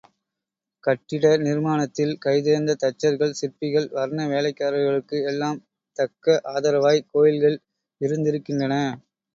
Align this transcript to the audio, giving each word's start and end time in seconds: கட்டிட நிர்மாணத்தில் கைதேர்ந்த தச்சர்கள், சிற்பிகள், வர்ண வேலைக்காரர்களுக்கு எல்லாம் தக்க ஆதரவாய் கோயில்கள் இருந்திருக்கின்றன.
கட்டிட 0.83 1.25
நிர்மாணத்தில் 1.37 2.13
கைதேர்ந்த 2.25 2.75
தச்சர்கள், 2.83 3.37
சிற்பிகள், 3.41 3.87
வர்ண 3.91 4.27
வேலைக்காரர்களுக்கு 4.27 5.19
எல்லாம் 5.25 5.61
தக்க 5.97 6.25
ஆதரவாய் 6.55 7.07
கோயில்கள் 7.13 7.59
இருந்திருக்கின்றன. 8.01 8.75